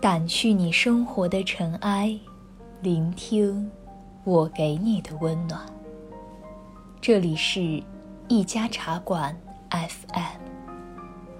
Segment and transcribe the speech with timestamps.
[0.00, 2.16] 掸去你生活的尘埃，
[2.82, 3.68] 聆听
[4.22, 5.60] 我给你的温暖。
[7.00, 7.82] 这里是
[8.28, 9.36] 一家茶馆
[9.70, 10.40] FM，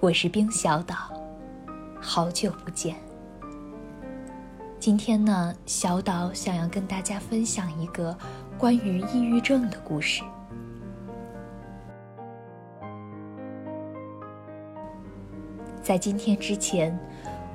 [0.01, 0.95] 我是冰小岛，
[2.01, 2.97] 好久不见。
[4.77, 8.17] 今天呢，小岛想要跟大家分享一个
[8.57, 10.21] 关于抑郁症的故事。
[15.81, 16.97] 在今天之前，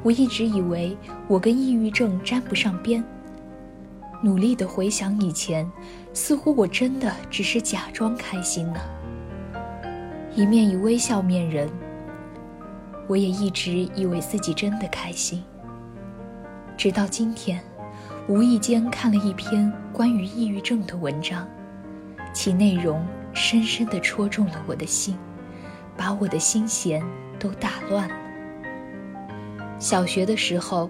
[0.05, 0.96] 我一直以为
[1.27, 3.02] 我跟抑郁症沾不上边。
[4.23, 5.70] 努力的回想以前，
[6.12, 8.80] 似乎我真的只是假装开心呢。
[10.34, 11.69] 一面以微笑面人，
[13.06, 15.42] 我也一直以为自己真的开心。
[16.77, 17.62] 直到今天，
[18.28, 21.48] 无意间看了一篇关于抑郁症的文章，
[22.33, 25.16] 其内容深深的戳中了我的心，
[25.97, 27.02] 把我的心弦
[27.39, 28.23] 都打乱了。
[29.84, 30.88] 小学的时候，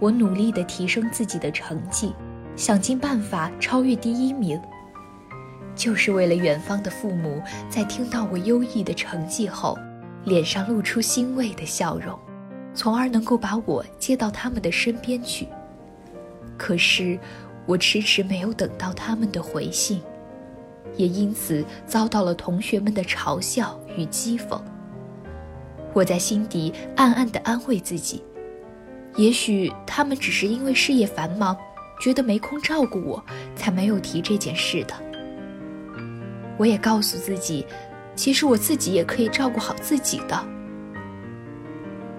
[0.00, 2.14] 我努力地提升自己的成绩，
[2.56, 4.58] 想尽办法超越第一名，
[5.76, 9.78] 就是为了远方的父母在听到我优异的成绩后，
[10.24, 12.18] 脸上露出欣慰的笑容，
[12.72, 15.46] 从而能够把我接到他们的身边去。
[16.56, 17.20] 可是，
[17.66, 20.00] 我迟迟没有等到他们的回信，
[20.96, 24.58] 也因此遭到了同学们的嘲笑与讥讽。
[25.98, 28.22] 我在心底暗暗地安慰自己，
[29.16, 31.56] 也许他们只是因为事业繁忙，
[32.00, 33.24] 觉得没空照顾我，
[33.56, 34.94] 才没有提这件事的。
[36.56, 37.66] 我也告诉自己，
[38.14, 40.40] 其实我自己也可以照顾好自己的。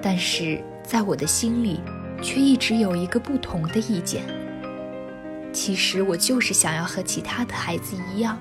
[0.01, 1.79] 但是在我的心里，
[2.21, 4.23] 却一直有一个不同的意见。
[5.53, 8.37] 其实我就是想要和其他的孩子一样，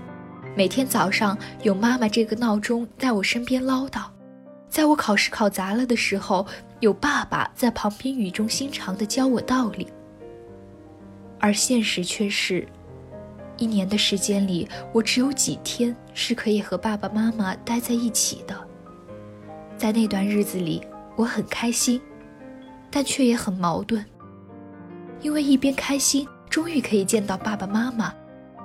[0.56, 4.02] 每天早上有妈妈这个闹钟在我身边唠叨。
[4.78, 6.46] 在我考试考砸了的时候，
[6.78, 9.88] 有爸爸在旁边语重心长地教我道理。
[11.40, 12.64] 而现实却是，
[13.56, 18.54] 一年的时间里，我只有几天是可以和爸爸妈妈待在一起的。
[19.76, 20.80] 在那段日子里，
[21.16, 22.00] 我很开心，
[22.88, 24.06] 但却也很矛盾，
[25.22, 28.14] 因为一边开心，终于可以见到爸爸妈妈，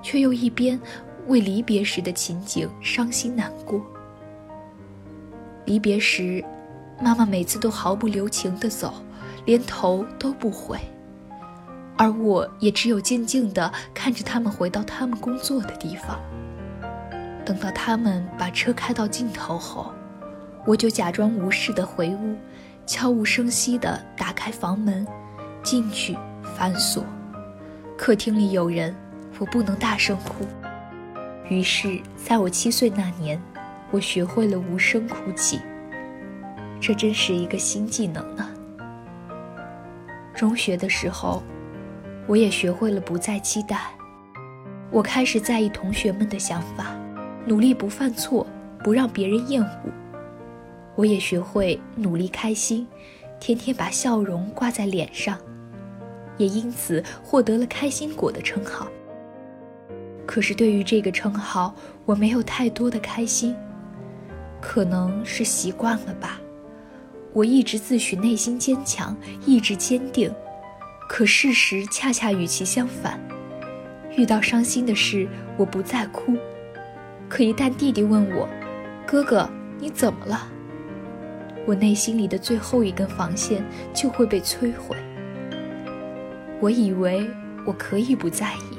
[0.03, 0.79] 却又一边
[1.25, 3.83] 为离别时的情景伤心难过。
[5.65, 6.43] 离别时，
[7.01, 8.93] 妈妈每次都毫不留情地走，
[9.45, 10.77] 连头都不回，
[11.97, 16.19] 而我也只有静静地看着他们回到他们工作的地方。
[17.45, 19.91] 等到他们把车开到尽头后，
[20.65, 22.35] 我就假装无事地回屋，
[22.85, 25.05] 悄无声息地打开房门，
[25.61, 26.17] 进去
[26.57, 27.05] 反锁。
[27.97, 28.95] 客厅里有人，
[29.39, 30.45] 我不能大声哭。
[31.49, 33.41] 于是，在我七岁那年。
[33.93, 35.59] 我学会了无声哭泣，
[36.81, 38.49] 这真是一个新技能呢。
[40.35, 41.43] 中学的时候，
[42.25, 43.91] 我也学会了不再期待，
[44.89, 46.99] 我开始在意同学们的想法，
[47.45, 48.47] 努力不犯错，
[48.83, 49.69] 不让别人厌恶。
[50.95, 52.87] 我也学会努力开心，
[53.39, 55.37] 天天把笑容挂在脸上，
[56.37, 58.87] 也因此获得了“开心果”的称号。
[60.25, 61.75] 可是对于这个称号，
[62.05, 63.55] 我没有太多的开心。
[64.65, 66.39] 可能是习惯了吧，
[67.33, 69.15] 我一直自诩内心坚强，
[69.45, 70.33] 意志坚定，
[71.09, 73.19] 可事实恰恰与其相反。
[74.15, 76.37] 遇到伤心的事，我不再哭，
[77.27, 78.47] 可一旦弟弟问我
[79.05, 79.47] ：“哥哥，
[79.79, 80.47] 你怎么了？”
[81.67, 83.63] 我内心里的最后一根防线
[83.93, 84.95] 就会被摧毁。
[86.61, 87.29] 我以为
[87.65, 88.77] 我可以不在意，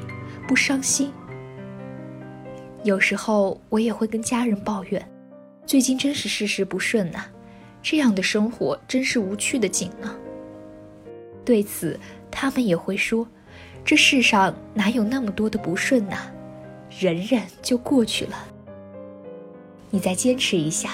[0.49, 1.13] 不伤心。
[2.83, 5.14] 有时候我也会跟家人抱怨。
[5.67, 7.25] 最近真是事事不顺呐，
[7.83, 10.15] 这样的生活真是无趣的紧呢。
[11.45, 11.99] 对此，
[12.31, 13.27] 他们也会说
[13.85, 16.31] ：“这世上哪有那么多的不顺呐，
[16.99, 18.49] 忍忍就过去了。”
[19.91, 20.91] 你再坚持一下。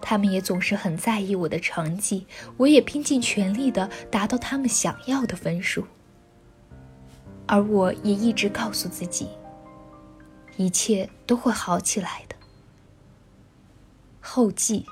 [0.00, 2.26] 他们也总是很在意我的成绩，
[2.56, 5.84] 我也拼尽全力的达到他们想要的分数。
[7.46, 9.28] 而我也一直告诉自己，
[10.56, 12.22] 一切都会好起来。
[14.26, 14.84] 后记。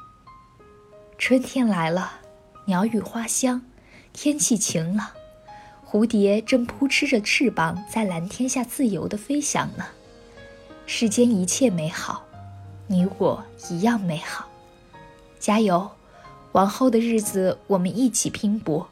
[1.19, 2.21] 春天来了，
[2.67, 3.61] 鸟语花香，
[4.13, 5.13] 天气晴了，
[5.85, 9.85] 蝴蝶正扑哧着翅膀在蓝天下自由的飞翔呢。
[10.87, 12.25] 世间一切美好，
[12.87, 14.49] 你我一样美好。
[15.41, 15.91] 加油，
[16.53, 18.89] 往后的日子我们一起拼搏。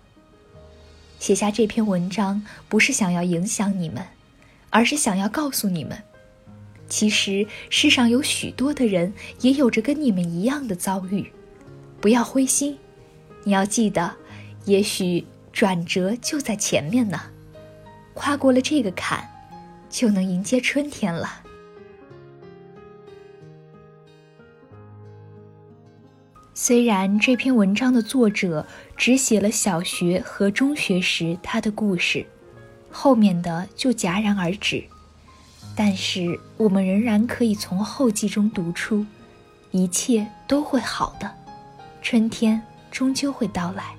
[1.20, 4.04] 写下这篇文章不是想要影响你们，
[4.70, 6.02] 而是想要告诉你们。
[6.88, 11.32] 其实世上有许多的人也有着跟你们一样的遭遇，
[12.00, 12.76] 不要灰心，
[13.44, 14.14] 你要记得，
[14.66, 17.20] 也许转折就在前面呢。
[18.14, 19.26] 跨过了这个坎，
[19.88, 21.40] 就能迎接春天了。
[26.54, 32.24] 虽然这篇文章的作者只写了小学和中学时他的故事，
[32.90, 34.84] 后面的就戛然而止，
[35.74, 39.04] 但是我们仍然可以从后记中读出，
[39.70, 41.30] 一切都会好的，
[42.02, 42.60] 春天
[42.90, 43.94] 终究会到来。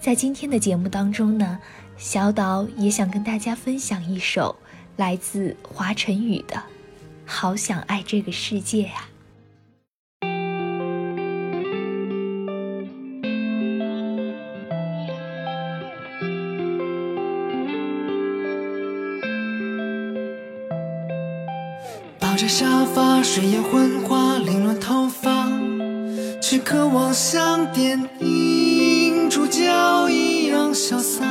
[0.00, 1.58] 在今天的节目当中呢，
[1.98, 4.54] 小岛也想跟大家分享一首
[4.96, 6.56] 来自华晨宇的
[7.26, 9.04] 《好想爱这个世界呀》。
[22.34, 25.50] 着沙发，睡眼昏花，凌乱头发，
[26.40, 31.24] 却渴望像电影主角一样潇洒。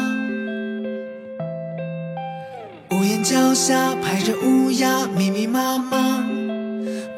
[2.91, 6.23] 屋檐脚下排着乌鸦，密密麻麻，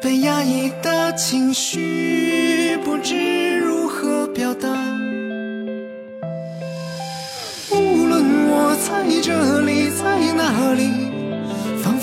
[0.00, 4.68] 被压抑的情绪不知如何表达。
[7.70, 11.07] 无论我在这里，在哪里，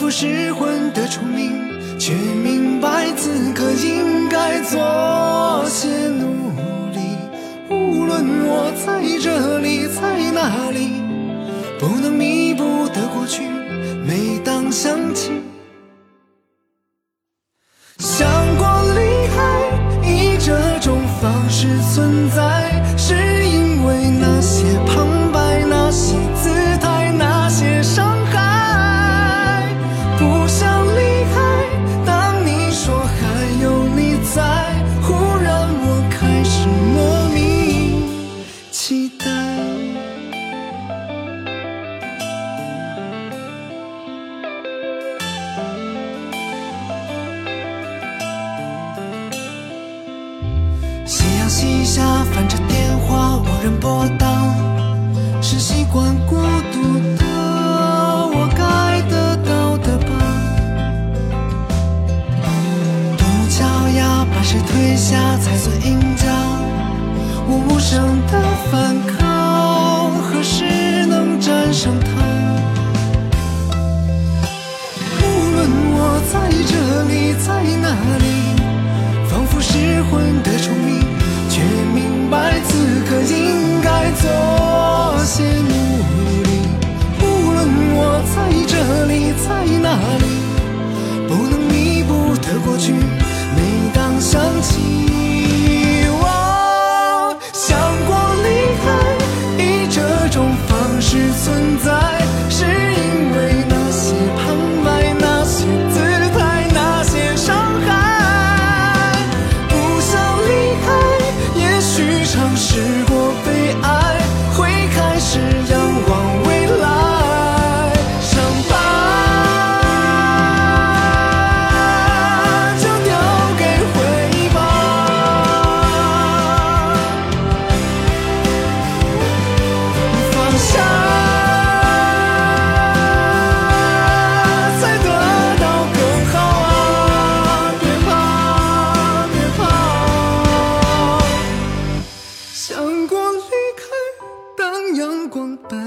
[0.09, 1.65] 失魂的虫鸣。
[1.97, 6.51] 却明白此刻应该做些努
[6.91, 6.99] 力。
[7.69, 11.01] 无论我在这里，在哪里，
[11.79, 13.43] 不能弥补的过去，
[14.05, 15.31] 每当想起，
[17.97, 18.27] 想
[18.57, 19.71] 过离开，
[20.03, 22.64] 以这种方式存在，
[51.57, 52.03] 膝下
[52.33, 54.27] 翻着电话，无人拨打，
[55.41, 57.25] 是习惯孤独的
[58.33, 60.09] 我该得到的吧。
[63.17, 63.63] 独角
[63.97, 65.73] 呀，把谁推下才算？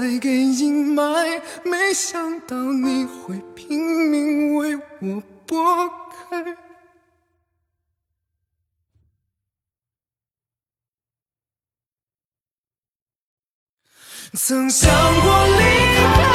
[0.09, 5.87] 给给阴霾，没想到你会拼命为我拨
[6.29, 6.57] 开。
[14.33, 15.63] 曾想过离
[15.95, 16.28] 开。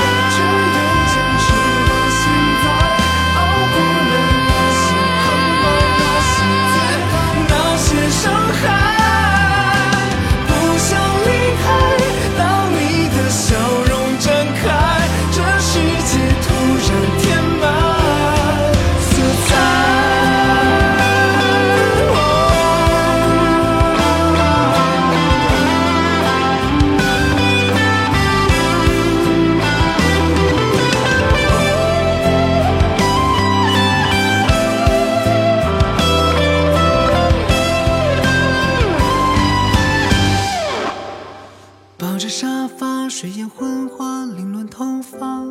[42.28, 45.44] 沙发睡眼昏花凌乱头发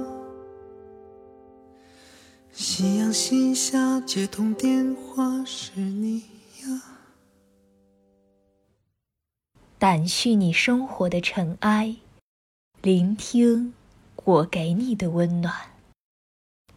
[2.52, 6.20] 夕阳西下接通电话是你
[6.62, 6.82] 呀。
[9.80, 11.96] 掸去你生活的尘埃，
[12.82, 13.74] 聆听
[14.24, 15.54] 我给你的温暖。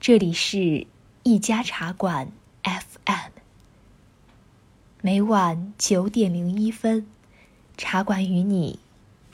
[0.00, 0.86] 这里是
[1.22, 3.30] 一家茶馆 FM，
[5.00, 7.06] 每晚九点零一分，
[7.76, 8.78] 茶馆与你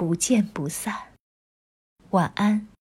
[0.04, 1.12] 不见不散。
[2.11, 2.72] 晚安。